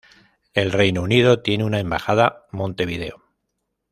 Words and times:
El 0.55 0.71
Reino 0.71 1.03
Unido 1.03 1.43
tiene 1.43 1.63
una 1.63 1.79
embajada 1.79 2.47
Montevideo. 2.49 3.21